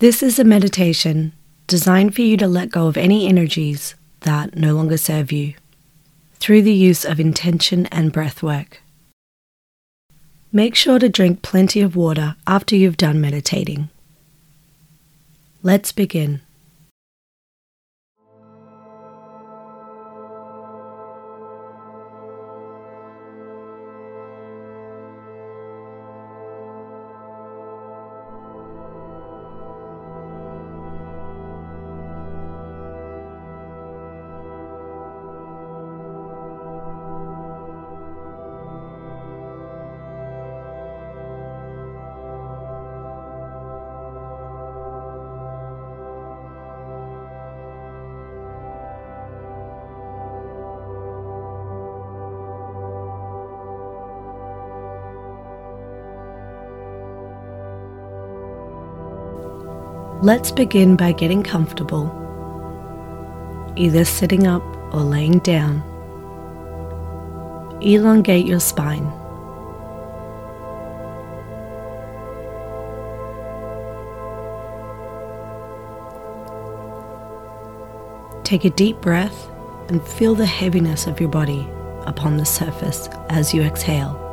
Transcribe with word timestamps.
This 0.00 0.24
is 0.24 0.40
a 0.40 0.44
meditation 0.44 1.32
designed 1.68 2.16
for 2.16 2.22
you 2.22 2.36
to 2.38 2.48
let 2.48 2.70
go 2.70 2.88
of 2.88 2.96
any 2.96 3.28
energies 3.28 3.94
that 4.20 4.56
no 4.56 4.74
longer 4.74 4.96
serve 4.96 5.30
you 5.30 5.54
through 6.34 6.62
the 6.62 6.74
use 6.74 7.04
of 7.04 7.20
intention 7.20 7.86
and 7.86 8.12
breath 8.12 8.42
work. 8.42 8.82
Make 10.52 10.74
sure 10.74 10.98
to 10.98 11.08
drink 11.08 11.42
plenty 11.42 11.80
of 11.80 11.94
water 11.94 12.34
after 12.46 12.74
you've 12.74 12.96
done 12.96 13.20
meditating. 13.20 13.88
Let's 15.62 15.92
begin. 15.92 16.40
Let's 60.24 60.50
begin 60.50 60.96
by 60.96 61.12
getting 61.12 61.42
comfortable, 61.42 62.06
either 63.76 64.06
sitting 64.06 64.46
up 64.46 64.62
or 64.90 65.00
laying 65.00 65.40
down. 65.40 65.82
Elongate 67.82 68.46
your 68.46 68.58
spine. 68.58 69.12
Take 78.44 78.64
a 78.64 78.70
deep 78.70 79.02
breath 79.02 79.50
and 79.90 80.02
feel 80.02 80.34
the 80.34 80.46
heaviness 80.46 81.06
of 81.06 81.20
your 81.20 81.28
body 81.28 81.68
upon 82.06 82.38
the 82.38 82.46
surface 82.46 83.10
as 83.28 83.52
you 83.52 83.60
exhale. 83.60 84.23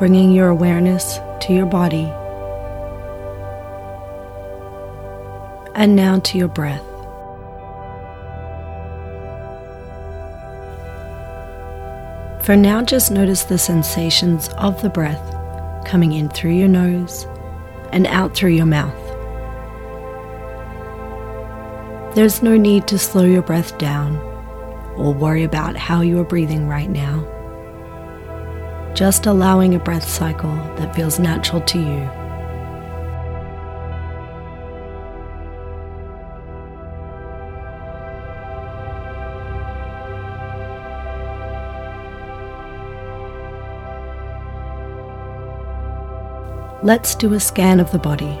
Bringing 0.00 0.30
your 0.30 0.48
awareness 0.48 1.18
to 1.40 1.52
your 1.52 1.66
body. 1.66 2.10
And 5.74 5.94
now 5.94 6.20
to 6.20 6.38
your 6.38 6.48
breath. 6.48 6.80
For 12.42 12.56
now, 12.56 12.80
just 12.80 13.10
notice 13.10 13.44
the 13.44 13.58
sensations 13.58 14.48
of 14.56 14.80
the 14.80 14.88
breath 14.88 15.20
coming 15.84 16.12
in 16.12 16.30
through 16.30 16.54
your 16.54 16.68
nose 16.68 17.26
and 17.92 18.06
out 18.06 18.34
through 18.34 18.52
your 18.52 18.64
mouth. 18.64 18.96
There's 22.14 22.42
no 22.42 22.56
need 22.56 22.88
to 22.88 22.98
slow 22.98 23.26
your 23.26 23.42
breath 23.42 23.76
down 23.76 24.16
or 24.96 25.12
worry 25.12 25.42
about 25.44 25.76
how 25.76 26.00
you 26.00 26.18
are 26.20 26.24
breathing 26.24 26.68
right 26.68 26.88
now 26.88 27.22
just 28.94 29.26
allowing 29.26 29.74
a 29.74 29.78
breath 29.78 30.08
cycle 30.08 30.54
that 30.76 30.94
feels 30.94 31.18
natural 31.18 31.60
to 31.62 31.78
you. 31.78 32.10
Let's 46.82 47.14
do 47.14 47.34
a 47.34 47.40
scan 47.40 47.78
of 47.78 47.92
the 47.92 47.98
body, 47.98 48.38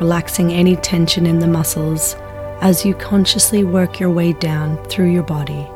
relaxing 0.00 0.52
any 0.52 0.74
tension 0.76 1.26
in 1.26 1.38
the 1.38 1.46
muscles 1.46 2.16
as 2.60 2.84
you 2.84 2.94
consciously 2.94 3.62
work 3.62 4.00
your 4.00 4.10
way 4.10 4.32
down 4.32 4.82
through 4.86 5.12
your 5.12 5.22
body 5.22 5.68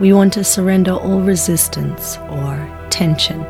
we 0.00 0.12
want 0.12 0.32
to 0.34 0.44
surrender 0.44 0.92
all 0.92 1.20
resistance 1.20 2.18
or 2.28 2.88
tension 2.90 3.40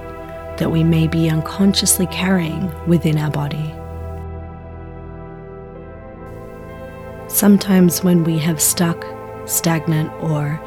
that 0.58 0.70
we 0.70 0.84
may 0.84 1.06
be 1.06 1.28
unconsciously 1.28 2.06
carrying 2.06 2.70
within 2.86 3.18
our 3.18 3.30
body. 3.30 3.74
Sometimes, 7.28 8.04
when 8.04 8.22
we 8.22 8.38
have 8.38 8.62
stuck, 8.62 9.04
stagnant, 9.46 10.10
or 10.22 10.60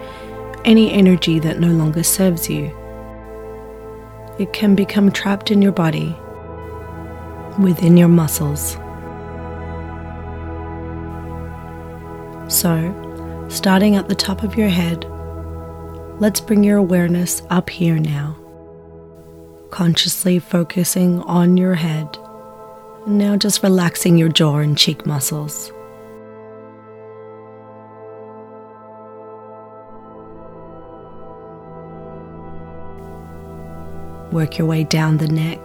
any 0.65 0.91
energy 0.91 1.39
that 1.39 1.59
no 1.59 1.69
longer 1.69 2.03
serves 2.03 2.49
you, 2.49 2.75
it 4.37 4.51
can 4.53 4.75
become 4.75 5.11
trapped 5.11 5.49
in 5.49 5.61
your 5.61 5.71
body, 5.71 6.15
within 7.59 7.97
your 7.97 8.09
muscles. 8.09 8.73
So, 12.53 13.45
starting 13.49 13.95
at 13.95 14.09
the 14.09 14.15
top 14.15 14.43
of 14.43 14.55
your 14.55 14.69
head, 14.69 15.05
let's 16.19 16.41
bring 16.41 16.63
your 16.63 16.77
awareness 16.77 17.41
up 17.49 17.69
here 17.69 17.97
now, 17.97 18.37
consciously 19.71 20.37
focusing 20.37 21.21
on 21.21 21.55
your 21.55 21.75
head. 21.75 22.17
And 23.05 23.17
now 23.17 23.37
just 23.37 23.63
relaxing 23.63 24.17
your 24.17 24.29
jaw 24.29 24.57
and 24.57 24.77
cheek 24.77 25.05
muscles. 25.05 25.71
Work 34.33 34.57
your 34.57 34.67
way 34.67 34.83
down 34.83 35.17
the 35.17 35.27
neck, 35.27 35.59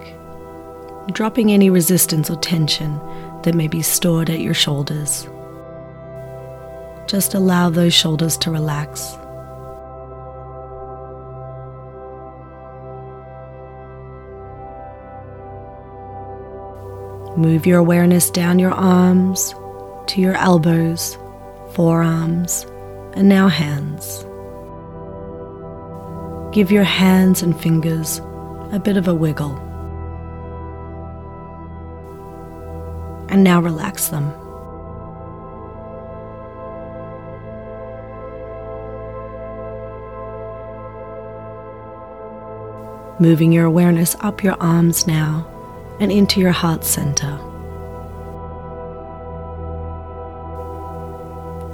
dropping 1.12 1.50
any 1.52 1.68
resistance 1.68 2.30
or 2.30 2.36
tension 2.36 2.98
that 3.42 3.54
may 3.54 3.68
be 3.68 3.82
stored 3.82 4.30
at 4.30 4.40
your 4.40 4.54
shoulders. 4.54 5.28
Just 7.06 7.34
allow 7.34 7.68
those 7.68 7.92
shoulders 7.92 8.38
to 8.38 8.50
relax. 8.50 9.18
Move 17.36 17.66
your 17.66 17.78
awareness 17.78 18.30
down 18.30 18.60
your 18.60 18.70
arms 18.70 19.56
to 20.06 20.20
your 20.20 20.36
elbows, 20.36 21.18
forearms, 21.72 22.64
and 23.14 23.28
now 23.28 23.48
hands. 23.48 24.24
Give 26.54 26.70
your 26.70 26.84
hands 26.84 27.42
and 27.42 27.60
fingers 27.60 28.20
a 28.70 28.80
bit 28.82 28.96
of 28.96 29.08
a 29.08 29.14
wiggle. 29.14 29.56
And 33.28 33.42
now 33.42 33.60
relax 33.60 34.10
them. 34.10 34.32
Moving 43.18 43.50
your 43.50 43.64
awareness 43.64 44.14
up 44.20 44.44
your 44.44 44.56
arms 44.60 45.08
now 45.08 45.50
and 46.00 46.10
into 46.10 46.40
your 46.40 46.52
heart 46.52 46.84
center. 46.84 47.38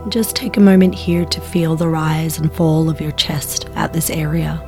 Just 0.08 0.34
take 0.34 0.56
a 0.56 0.61
moment 0.61 0.94
here 0.94 1.25
to 1.26 1.40
feel 1.40 1.76
the 1.76 1.88
rise 1.88 2.38
and 2.38 2.52
fall 2.52 2.88
of 2.88 3.00
your 3.00 3.12
chest 3.12 3.69
at 3.75 3.93
this 3.93 4.11
area. 4.11 4.61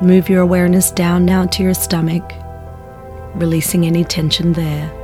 Move 0.00 0.28
your 0.28 0.42
awareness 0.42 0.92
down 0.92 1.24
now 1.24 1.44
to 1.44 1.60
your 1.64 1.74
stomach, 1.74 2.32
releasing 3.34 3.84
any 3.84 4.04
tension 4.04 4.52
there. 4.52 4.94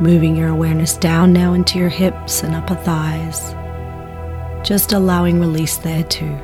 Moving 0.00 0.34
your 0.34 0.48
awareness 0.48 0.96
down 0.96 1.32
now 1.32 1.52
into 1.52 1.78
your 1.78 1.90
hips 1.90 2.42
and 2.42 2.56
upper 2.56 2.74
thighs, 2.74 3.52
just 4.66 4.92
allowing 4.92 5.38
release 5.38 5.76
there 5.76 6.02
too. 6.02 6.36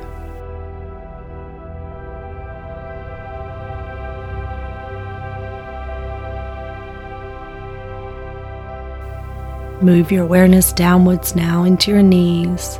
Move 9.81 10.11
your 10.11 10.23
awareness 10.23 10.73
downwards 10.73 11.35
now 11.35 11.63
into 11.63 11.91
your 11.91 12.01
knees. 12.01 12.79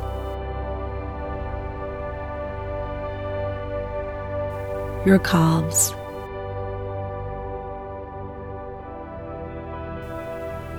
Your 5.06 5.20
calves. 5.20 5.94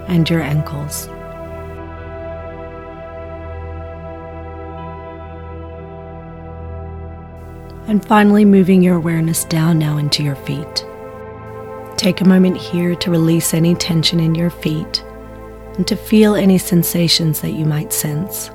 And 0.09 0.29
your 0.29 0.41
ankles. 0.41 1.07
And 7.87 8.05
finally, 8.05 8.43
moving 8.43 8.83
your 8.83 8.97
awareness 8.97 9.45
down 9.45 9.79
now 9.79 9.97
into 9.97 10.21
your 10.21 10.35
feet. 10.35 10.85
Take 11.95 12.19
a 12.19 12.27
moment 12.27 12.57
here 12.57 12.93
to 12.95 13.09
release 13.09 13.53
any 13.53 13.73
tension 13.73 14.19
in 14.19 14.35
your 14.35 14.49
feet 14.49 15.01
and 15.79 15.87
to 15.87 15.95
feel 15.95 16.35
any 16.35 16.57
sensations 16.57 17.39
that 17.39 17.53
you 17.53 17.63
might 17.63 17.93
sense. 17.93 18.51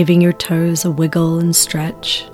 Giving 0.00 0.22
your 0.22 0.32
toes 0.32 0.86
a 0.86 0.90
wiggle 0.90 1.40
and 1.40 1.54
stretch. 1.54 2.24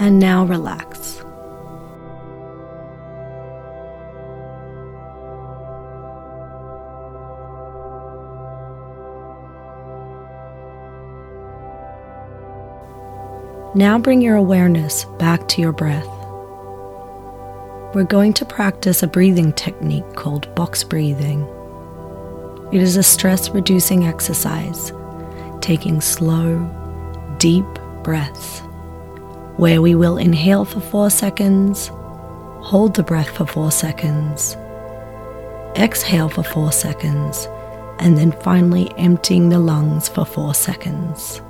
And 0.00 0.18
now 0.18 0.44
relax. 0.46 1.18
Now 13.76 13.96
bring 14.00 14.20
your 14.20 14.34
awareness 14.34 15.04
back 15.20 15.46
to 15.50 15.60
your 15.60 15.70
breath 15.70 16.19
we're 17.92 18.04
going 18.04 18.32
to 18.32 18.44
practice 18.44 19.02
a 19.02 19.06
breathing 19.08 19.52
technique 19.52 20.14
called 20.14 20.54
box 20.54 20.84
breathing. 20.84 21.42
It 22.72 22.80
is 22.80 22.96
a 22.96 23.02
stress 23.02 23.50
reducing 23.50 24.06
exercise, 24.06 24.92
taking 25.60 26.00
slow, 26.00 26.58
deep 27.38 27.66
breaths, 28.04 28.60
where 29.56 29.82
we 29.82 29.96
will 29.96 30.18
inhale 30.18 30.64
for 30.64 30.78
four 30.78 31.10
seconds, 31.10 31.88
hold 32.62 32.94
the 32.94 33.02
breath 33.02 33.36
for 33.36 33.44
four 33.44 33.72
seconds, 33.72 34.56
exhale 35.74 36.28
for 36.28 36.44
four 36.44 36.70
seconds, 36.70 37.48
and 37.98 38.16
then 38.16 38.30
finally 38.30 38.88
emptying 38.98 39.48
the 39.48 39.58
lungs 39.58 40.08
for 40.08 40.24
four 40.24 40.54
seconds. 40.54 41.42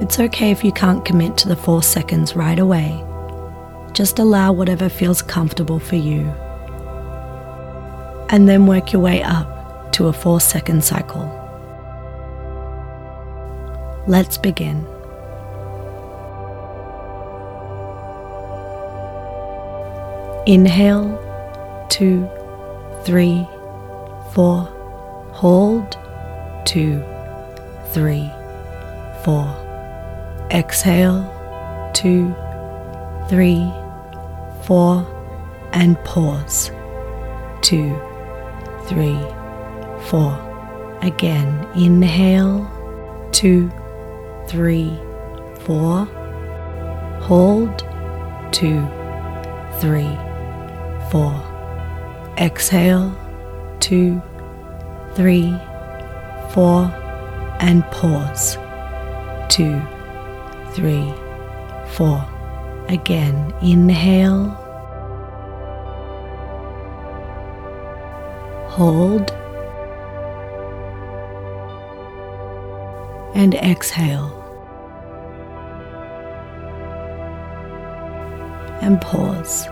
It's 0.00 0.18
okay 0.18 0.50
if 0.50 0.64
you 0.64 0.72
can't 0.72 1.04
commit 1.04 1.36
to 1.38 1.48
the 1.48 1.54
four 1.54 1.82
seconds 1.82 2.34
right 2.34 2.58
away. 2.58 3.02
Just 3.92 4.18
allow 4.18 4.52
whatever 4.52 4.88
feels 4.88 5.22
comfortable 5.22 5.78
for 5.78 5.94
you. 5.94 6.22
And 8.28 8.48
then 8.48 8.66
work 8.66 8.92
your 8.92 9.00
way 9.00 9.22
up 9.22 9.92
to 9.92 10.08
a 10.08 10.12
four 10.12 10.40
second 10.40 10.82
cycle. 10.82 11.30
Let's 14.08 14.36
begin. 14.36 14.84
Inhale, 20.46 21.16
two, 21.88 22.28
three, 23.04 23.46
four. 24.32 24.64
Hold, 25.30 25.96
two, 26.66 27.02
three, 27.92 28.28
four. 29.24 29.63
Exhale, 30.54 31.90
two, 31.94 32.32
three, 33.28 33.68
four, 34.62 35.04
and 35.72 35.98
pause. 36.04 36.70
Two, 37.60 38.00
three, 38.86 39.18
four. 40.06 40.38
Again, 41.02 41.66
inhale, 41.74 42.70
two, 43.32 43.68
three, 44.46 44.96
four. 45.62 46.04
Hold, 47.22 47.80
two, 48.52 48.86
three, 49.80 50.16
four. 51.10 51.34
Exhale, 52.38 53.12
two, 53.80 54.22
three, 55.16 55.52
four, 56.52 56.84
and 57.58 57.82
pause. 57.90 58.56
Two, 59.48 59.82
three, 60.74 61.14
four. 61.92 62.28
Again, 62.88 63.54
inhale, 63.62 64.48
hold, 68.68 69.30
and 73.34 73.54
exhale. 73.54 74.40
And 78.82 79.00
pause. 79.00 79.66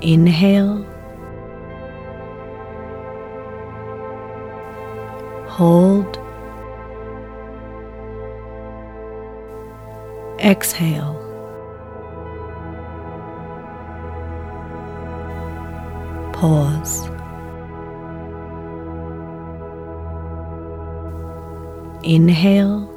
Inhale. 0.00 0.86
Hold 5.48 6.23
Exhale. 10.54 11.16
Pause. 16.32 17.10
Inhale. 22.04 22.88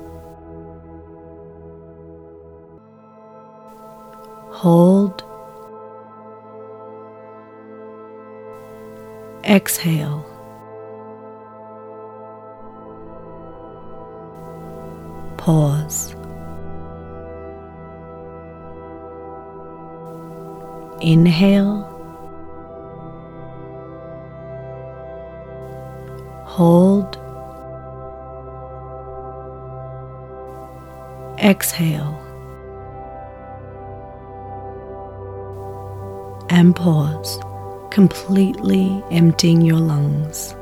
Hold. 4.52 5.24
Exhale. 9.44 10.24
Pause. 15.38 16.17
Inhale. 21.01 21.84
Hold. 26.46 27.18
Exhale. 31.39 32.20
And 36.50 36.75
pause, 36.75 37.39
completely 37.92 39.04
emptying 39.12 39.62
your 39.62 39.77
lungs. 39.77 40.56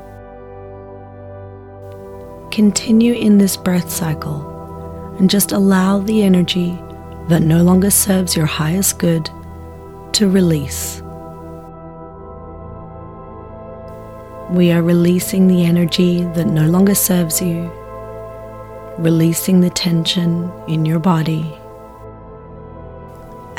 Continue 2.50 3.14
in 3.14 3.38
this 3.38 3.56
breath 3.56 3.90
cycle 3.90 5.14
and 5.18 5.30
just 5.30 5.52
allow 5.52 6.00
the 6.00 6.22
energy 6.22 6.78
that 7.28 7.42
no 7.42 7.62
longer 7.62 7.90
serves 7.90 8.36
your 8.36 8.46
highest 8.46 8.98
good 8.98 9.30
to 10.16 10.30
release. 10.30 11.02
We 14.50 14.72
are 14.72 14.82
releasing 14.82 15.46
the 15.46 15.66
energy 15.66 16.22
that 16.22 16.46
no 16.46 16.66
longer 16.68 16.94
serves 16.94 17.42
you, 17.42 17.70
releasing 18.96 19.60
the 19.60 19.68
tension 19.68 20.50
in 20.68 20.86
your 20.86 21.00
body, 21.00 21.44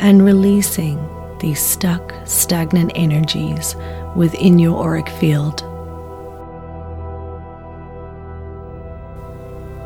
and 0.00 0.24
releasing 0.24 0.98
these 1.38 1.60
stuck, 1.60 2.12
stagnant 2.24 2.90
energies 2.96 3.76
within 4.16 4.58
your 4.58 4.82
auric 4.84 5.08
field. 5.08 5.62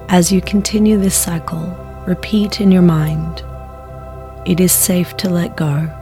As 0.09 0.33
you 0.33 0.41
continue 0.41 0.97
this 0.97 1.14
cycle, 1.14 1.67
repeat 2.07 2.62
in 2.62 2.73
your 2.73 2.81
mind 2.81 3.45
it 4.47 4.59
is 4.59 4.73
safe 4.73 5.17
to 5.19 5.29
let 5.29 5.55
go. 5.57 6.01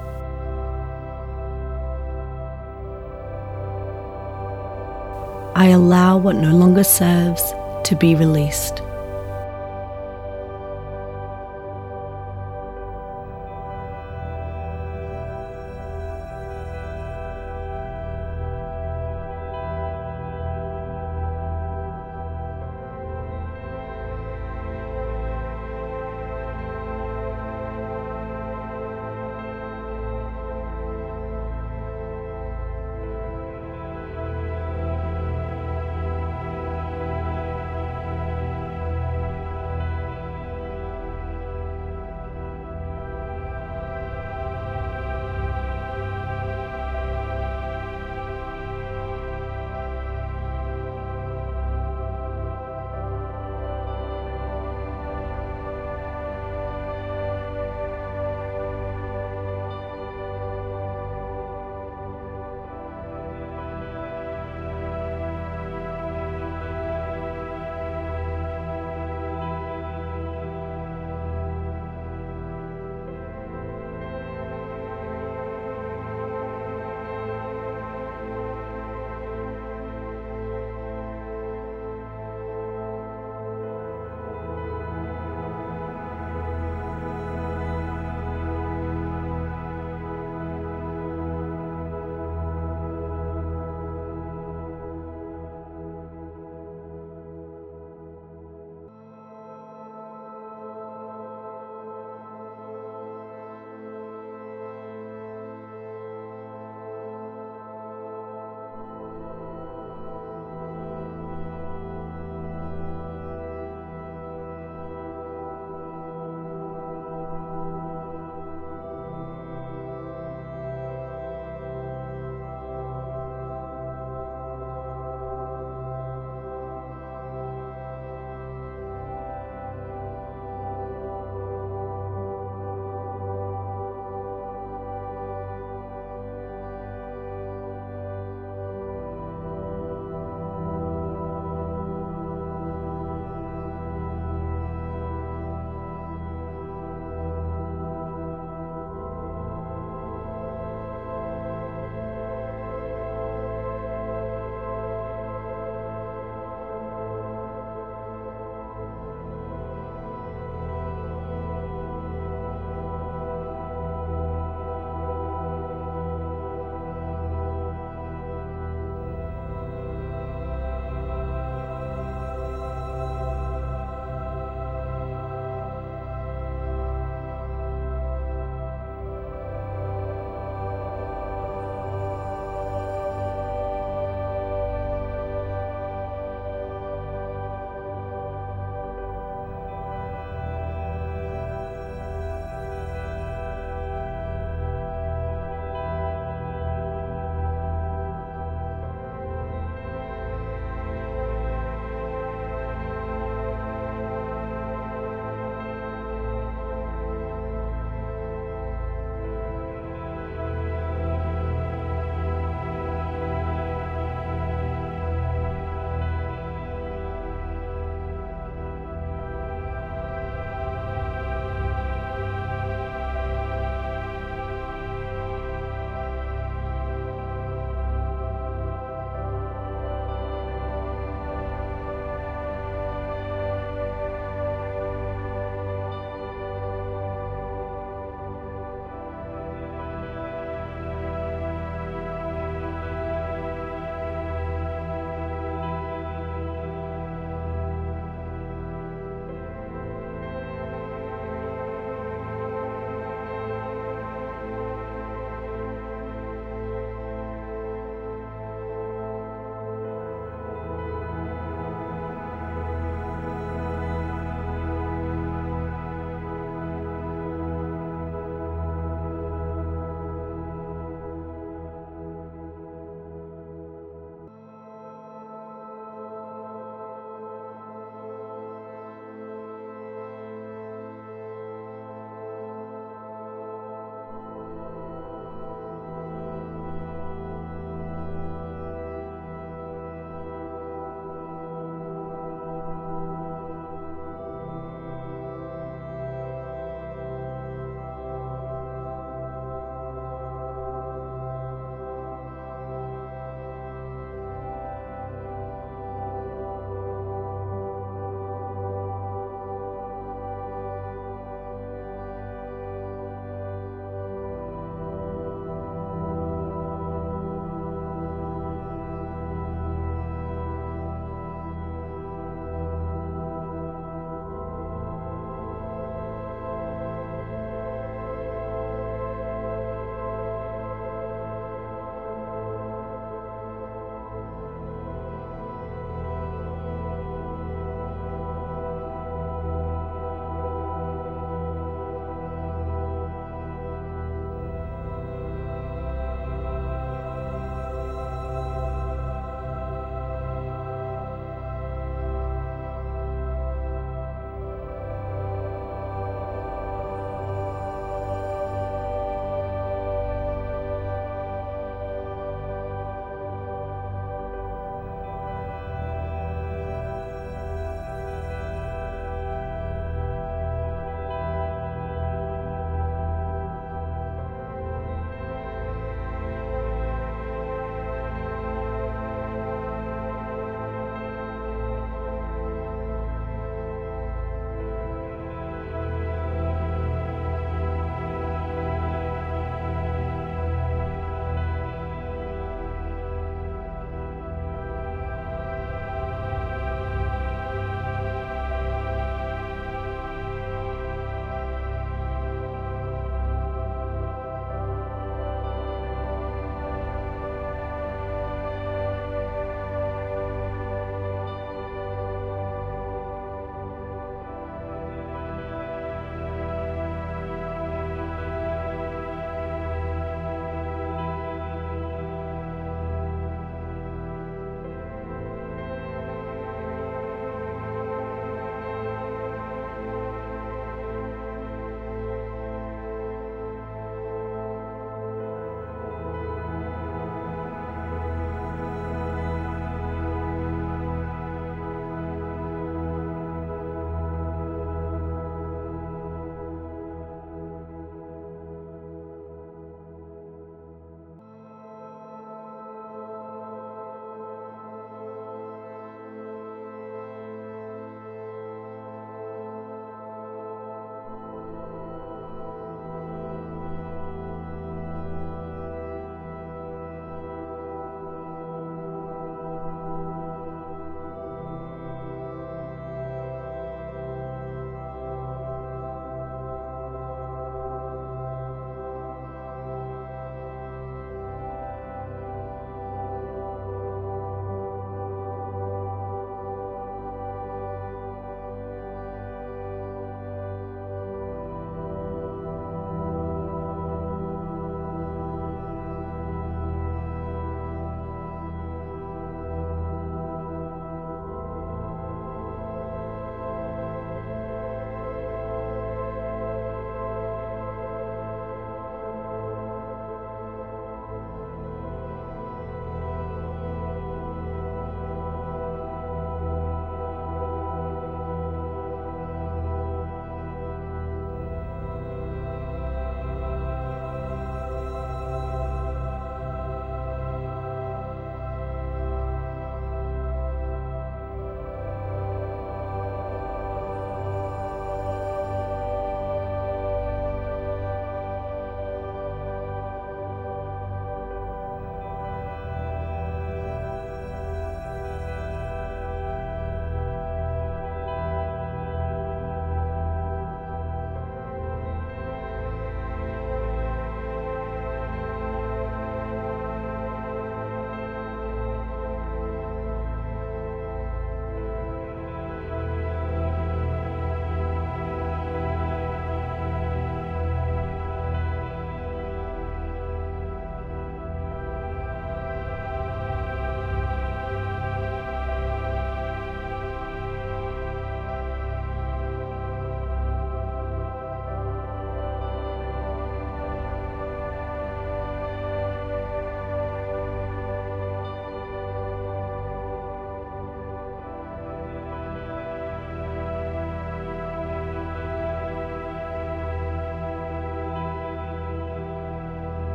I 5.54 5.68
allow 5.68 6.16
what 6.16 6.36
no 6.36 6.54
longer 6.56 6.84
serves 6.84 7.42
to 7.84 7.96
be 7.96 8.14
released. 8.14 8.82